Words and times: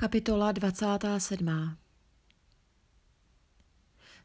Kapitola 0.00 0.52
27. 0.52 1.76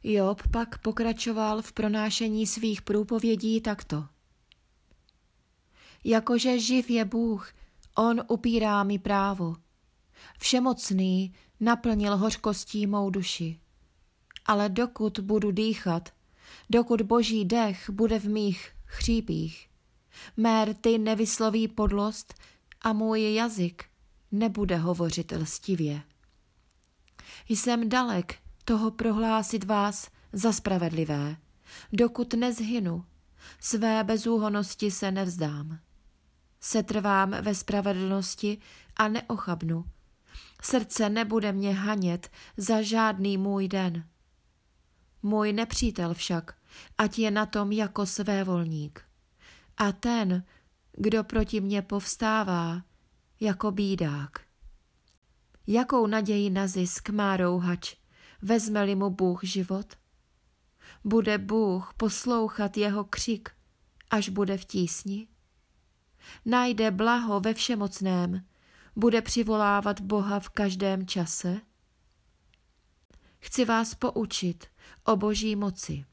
Job 0.03 0.41
pak 0.51 0.77
pokračoval 0.77 1.61
v 1.61 1.73
pronášení 1.73 2.47
svých 2.47 2.81
průpovědí 2.81 3.61
takto. 3.61 4.05
Jakože 6.03 6.59
živ 6.59 6.89
je 6.89 7.05
Bůh, 7.05 7.53
on 7.95 8.21
upírá 8.27 8.83
mi 8.83 8.99
právo. 8.99 9.55
Všemocný 10.39 11.33
naplnil 11.59 12.17
hořkostí 12.17 12.87
mou 12.87 13.09
duši. 13.09 13.59
Ale 14.45 14.69
dokud 14.69 15.19
budu 15.19 15.51
dýchat, 15.51 16.09
dokud 16.69 17.01
boží 17.01 17.45
dech 17.45 17.89
bude 17.89 18.19
v 18.19 18.25
mých 18.25 18.71
chřípích, 18.85 19.69
mé 20.37 20.65
rty 20.65 20.97
nevysloví 20.97 21.67
podlost 21.67 22.33
a 22.81 22.93
můj 22.93 23.33
jazyk 23.33 23.94
nebude 24.39 24.77
hovořit 24.77 25.31
lstivě. 25.31 26.01
Jsem 27.49 27.89
dalek 27.89 28.35
toho 28.65 28.91
prohlásit 28.91 29.63
vás 29.63 30.09
za 30.33 30.51
spravedlivé, 30.51 31.37
dokud 31.93 32.33
nezhynu, 32.33 33.05
své 33.59 34.03
bezúhonosti 34.03 34.91
se 34.91 35.11
nevzdám. 35.11 35.79
Setrvám 36.59 37.31
ve 37.41 37.55
spravedlnosti 37.55 38.57
a 38.95 39.07
neochabnu. 39.07 39.85
Srdce 40.61 41.09
nebude 41.09 41.51
mě 41.51 41.73
hanět 41.73 42.29
za 42.57 42.81
žádný 42.81 43.37
můj 43.37 43.67
den. 43.67 44.07
Můj 45.23 45.53
nepřítel 45.53 46.13
však, 46.13 46.55
ať 46.97 47.19
je 47.19 47.31
na 47.31 47.45
tom 47.45 47.71
jako 47.71 48.05
své 48.05 48.43
volník. 48.43 49.01
A 49.77 49.91
ten, 49.91 50.43
kdo 50.93 51.23
proti 51.23 51.61
mně 51.61 51.81
povstává, 51.81 52.81
jako 53.39 53.71
bídák. 53.71 54.39
Jakou 55.67 56.07
naději 56.07 56.49
na 56.49 56.67
zisk 56.67 57.09
má 57.09 57.37
rouhač, 57.37 57.95
vezme-li 58.41 58.95
mu 58.95 59.09
Bůh 59.09 59.43
život? 59.43 59.85
Bude 61.03 61.37
Bůh 61.37 61.93
poslouchat 61.97 62.77
jeho 62.77 63.03
křik, 63.03 63.49
až 64.11 64.29
bude 64.29 64.57
v 64.57 64.65
tísni? 64.65 65.27
Najde 66.45 66.91
blaho 66.91 67.39
ve 67.39 67.53
všemocném, 67.53 68.45
bude 68.95 69.21
přivolávat 69.21 70.01
Boha 70.01 70.39
v 70.39 70.49
každém 70.49 71.07
čase? 71.07 71.61
Chci 73.39 73.65
vás 73.65 73.95
poučit 73.95 74.67
o 75.03 75.15
boží 75.15 75.55
moci. 75.55 76.05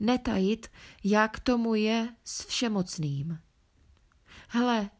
Netajit, 0.00 0.68
jak 1.04 1.40
tomu 1.40 1.74
je 1.74 2.14
s 2.24 2.46
všemocným. 2.46 3.38
Hle, 4.48 4.90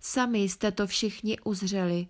Sami 0.00 0.38
jste 0.38 0.72
to 0.72 0.86
všichni 0.86 1.38
uzřeli. 1.38 2.08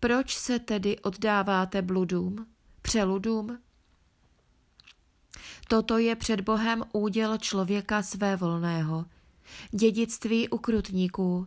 Proč 0.00 0.36
se 0.36 0.58
tedy 0.58 0.98
oddáváte 0.98 1.82
bludům, 1.82 2.46
přeludům? 2.82 3.58
Toto 5.68 5.98
je 5.98 6.16
před 6.16 6.40
Bohem 6.40 6.84
úděl 6.92 7.38
člověka 7.38 8.02
své 8.02 8.36
volného, 8.36 9.04
dědictví 9.70 10.48
ukrutníků, 10.48 11.46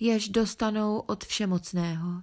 jež 0.00 0.28
dostanou 0.28 0.98
od 0.98 1.24
všemocného. 1.24 2.22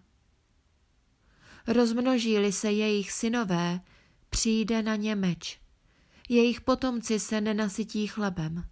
Rozmnoží-li 1.67 2.51
se 2.51 2.71
jejich 2.71 3.11
synové, 3.11 3.81
přijde 4.29 4.81
na 4.81 4.95
ně 4.95 5.15
meč. 5.15 5.59
Jejich 6.29 6.61
potomci 6.61 7.19
se 7.19 7.41
nenasytí 7.41 8.07
chlebem. 8.07 8.63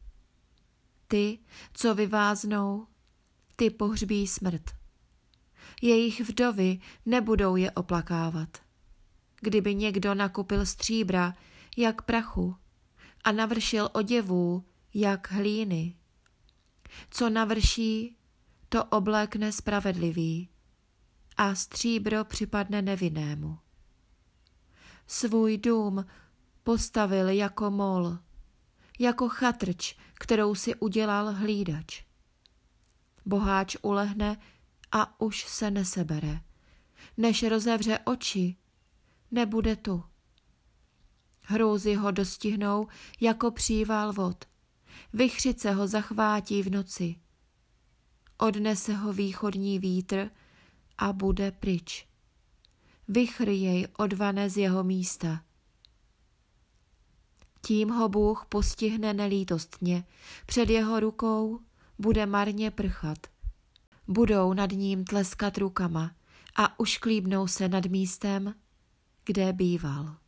Ty, 1.08 1.40
co 1.74 1.96
vyváznou, 1.96 2.88
ty 3.56 3.70
pohřbí 3.70 4.28
smrt. 4.28 4.72
Jejich 5.82 6.22
vdovy 6.22 6.80
nebudou 7.06 7.56
je 7.56 7.72
oplakávat. 7.72 8.58
Kdyby 9.42 9.76
někdo 9.76 10.16
nakupil 10.16 10.66
stříbra, 10.66 11.34
jak 11.78 12.02
prachu, 12.02 12.56
a 13.24 13.32
navršil 13.32 13.90
oděvů, 13.94 14.66
jak 14.94 15.32
hlíny. 15.32 15.96
Co 17.10 17.30
navrší, 17.30 18.18
to 18.70 18.84
oblékne 18.84 19.52
spravedlivý 19.52 20.50
a 21.38 21.56
stříbro 21.56 22.26
připadne 22.26 22.82
nevinnému. 22.82 23.60
Svůj 25.08 25.58
dům 25.58 26.06
postavil 26.64 27.30
jako 27.30 27.72
mol, 27.72 28.18
jako 29.00 29.30
chatrč, 29.30 29.96
kterou 30.14 30.56
si 30.56 30.76
udělal 30.76 31.34
hlídač. 31.34 32.04
Boháč 33.26 33.76
ulehne 33.82 34.38
a 34.92 35.22
už 35.22 35.46
se 35.46 35.72
nesebere. 35.72 36.42
Než 37.18 37.44
rozevře 37.44 38.00
oči, 38.00 38.56
nebude 39.32 39.76
tu. 39.76 40.04
Hrůzy 41.42 41.96
ho 41.96 42.12
dostihnou 42.12 42.88
jako 43.22 43.52
příval 43.52 44.14
vod. 44.14 44.46
Vychřice 45.14 45.72
ho 45.72 45.88
zachvátí 45.88 46.64
v 46.64 46.72
noci. 46.72 47.16
Odnese 48.38 48.94
ho 48.94 49.14
východní 49.14 49.80
vítr 49.80 50.30
a 50.98 51.14
bude 51.14 51.52
pryč. 51.52 52.08
Vychr 53.08 53.50
jej 53.50 53.88
odvane 53.98 54.50
z 54.50 54.58
jeho 54.58 54.84
místa. 54.84 55.44
Tím 57.62 57.90
ho 57.90 58.10
Bůh 58.10 58.46
postihne 58.50 59.14
nelítostně, 59.14 60.04
před 60.46 60.70
jeho 60.70 61.00
rukou 61.00 61.60
bude 62.00 62.26
marně 62.26 62.72
prchat. 62.72 63.18
Budou 64.08 64.54
nad 64.54 64.72
ním 64.72 65.06
tleskat 65.06 65.58
rukama 65.58 66.12
a 66.56 66.80
ušklíbnou 66.80 67.48
se 67.48 67.68
nad 67.70 67.86
místem, 67.86 68.54
kde 69.26 69.54
býval. 69.54 70.23